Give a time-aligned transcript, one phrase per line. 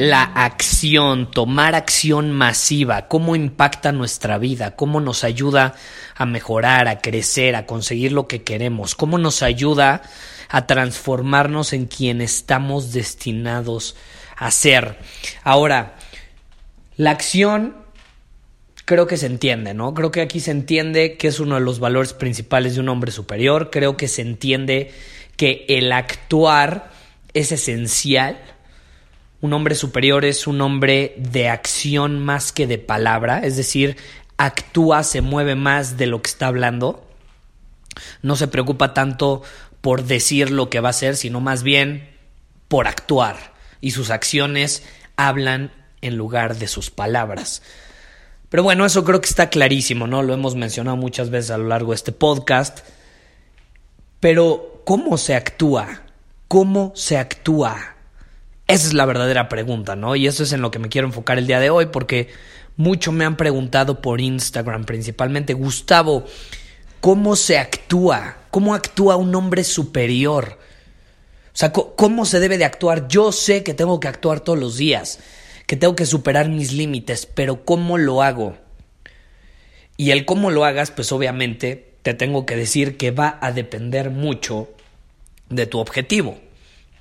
[0.00, 5.74] La acción, tomar acción masiva, cómo impacta nuestra vida, cómo nos ayuda
[6.16, 10.00] a mejorar, a crecer, a conseguir lo que queremos, cómo nos ayuda
[10.48, 13.94] a transformarnos en quien estamos destinados
[14.38, 14.96] a ser.
[15.44, 15.96] Ahora,
[16.96, 17.76] la acción
[18.86, 19.92] creo que se entiende, ¿no?
[19.92, 23.12] Creo que aquí se entiende que es uno de los valores principales de un hombre
[23.12, 24.94] superior, creo que se entiende
[25.36, 26.90] que el actuar
[27.34, 28.40] es esencial
[29.40, 33.96] un hombre superior es un hombre de acción más que de palabra, es decir,
[34.36, 37.06] actúa, se mueve más de lo que está hablando.
[38.22, 39.42] No se preocupa tanto
[39.80, 42.10] por decir lo que va a hacer, sino más bien
[42.68, 43.54] por actuar.
[43.80, 44.82] Y sus acciones
[45.16, 47.62] hablan en lugar de sus palabras.
[48.50, 50.22] Pero bueno, eso creo que está clarísimo, ¿no?
[50.22, 52.80] Lo hemos mencionado muchas veces a lo largo de este podcast.
[54.18, 56.02] Pero, ¿cómo se actúa?
[56.48, 57.96] ¿Cómo se actúa?
[58.70, 60.14] Esa es la verdadera pregunta, ¿no?
[60.14, 62.28] Y eso es en lo que me quiero enfocar el día de hoy, porque
[62.76, 66.24] mucho me han preguntado por Instagram principalmente, Gustavo,
[67.00, 68.36] ¿cómo se actúa?
[68.52, 70.56] ¿Cómo actúa un hombre superior?
[71.52, 73.08] O sea, ¿cómo se debe de actuar?
[73.08, 75.18] Yo sé que tengo que actuar todos los días,
[75.66, 78.56] que tengo que superar mis límites, pero ¿cómo lo hago?
[79.96, 84.10] Y el cómo lo hagas, pues obviamente te tengo que decir que va a depender
[84.10, 84.68] mucho
[85.48, 86.38] de tu objetivo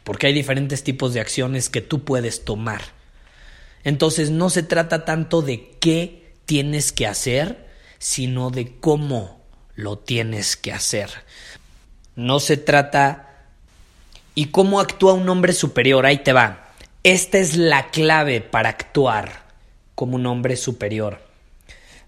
[0.09, 2.81] porque hay diferentes tipos de acciones que tú puedes tomar.
[3.83, 7.67] Entonces no se trata tanto de qué tienes que hacer,
[7.99, 11.11] sino de cómo lo tienes que hacer.
[12.15, 13.45] No se trata...
[14.33, 16.07] ¿Y cómo actúa un hombre superior?
[16.07, 16.71] Ahí te va.
[17.03, 19.43] Esta es la clave para actuar
[19.93, 21.21] como un hombre superior.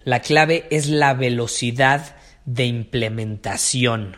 [0.05, 4.17] La clave es la velocidad de implementación.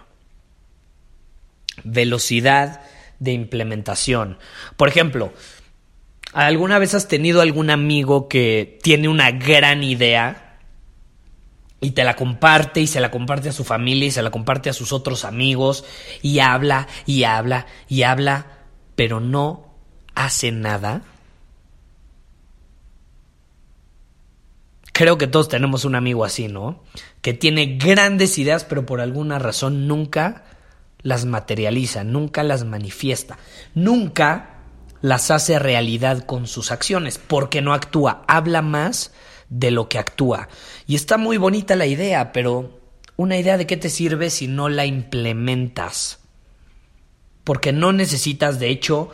[1.83, 2.79] Velocidad
[3.23, 4.38] de implementación.
[4.75, 5.34] Por ejemplo,
[6.34, 10.59] ¿alguna vez has tenido algún amigo que tiene una gran idea
[11.79, 14.69] y te la comparte y se la comparte a su familia y se la comparte
[14.69, 15.85] a sus otros amigos
[16.22, 18.47] y habla y habla y habla,
[18.95, 19.73] pero no
[20.16, 21.01] hace nada?
[24.91, 26.84] Creo que todos tenemos un amigo así, ¿no?
[27.22, 30.44] Que tiene grandes ideas, pero por alguna razón nunca
[31.03, 33.38] las materializa, nunca las manifiesta,
[33.75, 34.50] nunca
[35.02, 39.12] las hace realidad con sus acciones, porque no actúa, habla más
[39.50, 40.47] de lo que actúa.
[40.88, 42.80] Y está muy bonita la idea, pero
[43.18, 46.19] una idea de qué te sirve si no la implementas.
[47.44, 49.12] Porque no necesitas, de hecho,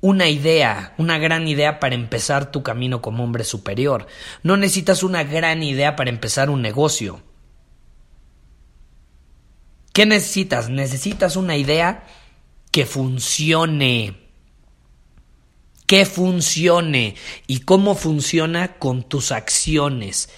[0.00, 4.06] una idea, una gran idea para empezar tu camino como hombre superior.
[4.42, 7.20] No necesitas una gran idea para empezar un negocio.
[10.00, 10.70] ¿Qué necesitas?
[10.70, 12.04] Necesitas una idea
[12.72, 14.16] que funcione.
[15.84, 17.16] Que funcione.
[17.46, 18.78] ¿Y cómo funciona?
[18.78, 20.30] Con tus acciones.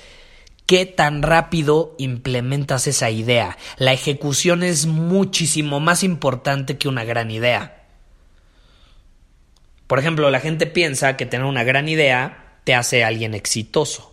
[0.66, 3.56] ¿Qué tan rápido implementas esa idea?
[3.76, 7.86] La ejecución es muchísimo más importante que una gran idea.
[9.86, 14.11] Por ejemplo, la gente piensa que tener una gran idea te hace alguien exitoso.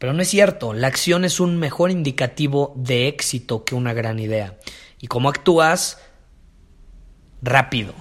[0.00, 4.18] Pero no es cierto, la acción es un mejor indicativo de éxito que una gran
[4.18, 4.58] idea.
[4.98, 5.98] Y cómo actúas
[7.42, 7.92] rápido.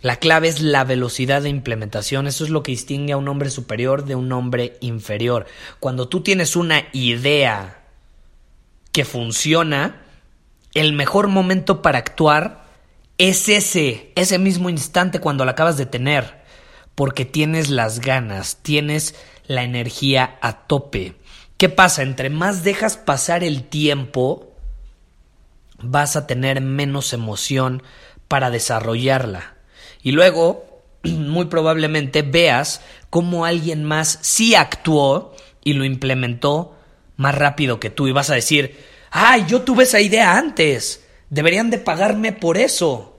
[0.00, 3.50] La clave es la velocidad de implementación, eso es lo que distingue a un hombre
[3.50, 5.44] superior de un hombre inferior.
[5.80, 7.84] Cuando tú tienes una idea
[8.90, 10.06] que funciona,
[10.72, 12.64] el mejor momento para actuar
[13.18, 16.42] es ese, ese mismo instante cuando la acabas de tener,
[16.94, 19.14] porque tienes las ganas, tienes
[19.46, 21.16] la energía a tope.
[21.56, 22.02] ¿Qué pasa?
[22.02, 24.52] Entre más dejas pasar el tiempo,
[25.78, 27.82] vas a tener menos emoción
[28.28, 29.54] para desarrollarla.
[30.02, 32.80] Y luego, muy probablemente veas
[33.10, 36.76] cómo alguien más sí actuó y lo implementó
[37.16, 38.76] más rápido que tú y vas a decir,
[39.10, 43.11] ay, yo tuve esa idea antes, deberían de pagarme por eso.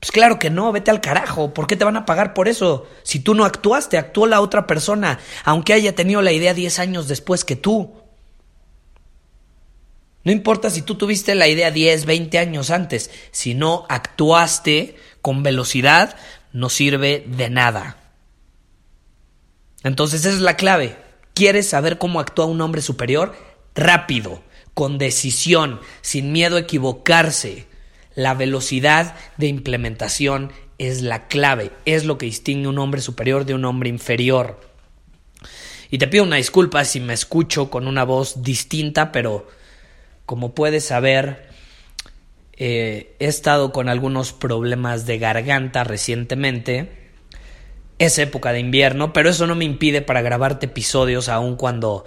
[0.00, 2.86] Pues claro que no, vete al carajo, ¿por qué te van a pagar por eso?
[3.02, 7.08] Si tú no actuaste, actuó la otra persona, aunque haya tenido la idea 10 años
[7.08, 7.94] después que tú.
[10.22, 15.42] No importa si tú tuviste la idea 10, 20 años antes, si no actuaste con
[15.42, 16.16] velocidad,
[16.52, 17.96] no sirve de nada.
[19.82, 20.96] Entonces esa es la clave.
[21.32, 23.36] ¿Quieres saber cómo actúa un hombre superior?
[23.74, 24.42] Rápido,
[24.74, 27.66] con decisión, sin miedo a equivocarse.
[28.16, 33.54] La velocidad de implementación es la clave, es lo que distingue un hombre superior de
[33.54, 34.60] un hombre inferior.
[35.90, 39.46] Y te pido una disculpa si me escucho con una voz distinta, pero
[40.24, 41.48] como puedes saber,
[42.56, 47.06] eh, he estado con algunos problemas de garganta recientemente
[47.98, 52.04] es época de invierno, pero eso no me impide para grabarte episodios aun cuando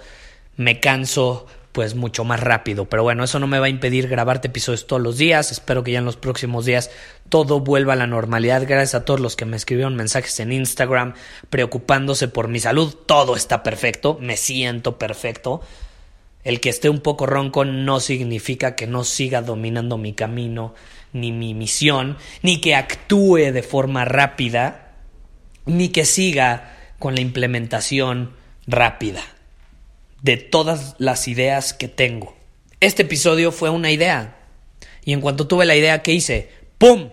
[0.56, 2.86] me canso pues mucho más rápido.
[2.86, 5.52] Pero bueno, eso no me va a impedir grabarte episodios todos los días.
[5.52, 6.90] Espero que ya en los próximos días
[7.28, 8.62] todo vuelva a la normalidad.
[8.66, 11.14] Gracias a todos los que me escribieron mensajes en Instagram
[11.48, 12.94] preocupándose por mi salud.
[13.06, 15.60] Todo está perfecto, me siento perfecto.
[16.42, 20.74] El que esté un poco ronco no significa que no siga dominando mi camino,
[21.12, 24.86] ni mi misión, ni que actúe de forma rápida
[25.66, 28.32] ni que siga con la implementación
[28.66, 29.22] rápida
[30.22, 32.36] de todas las ideas que tengo.
[32.80, 34.36] Este episodio fue una idea.
[35.04, 36.50] Y en cuanto tuve la idea, ¿qué hice?
[36.78, 37.10] ¡Pum!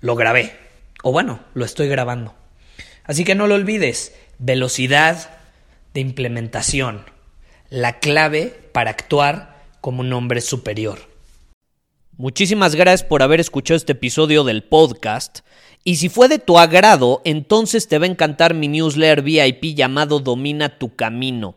[0.00, 0.56] Lo grabé.
[1.02, 2.34] O bueno, lo estoy grabando.
[3.04, 4.14] Así que no lo olvides.
[4.38, 5.30] Velocidad
[5.92, 7.04] de implementación.
[7.70, 10.98] La clave para actuar como un hombre superior.
[12.16, 15.40] Muchísimas gracias por haber escuchado este episodio del podcast.
[15.82, 20.20] Y si fue de tu agrado, entonces te va a encantar mi newsletter VIP llamado
[20.20, 21.56] Domina tu Camino.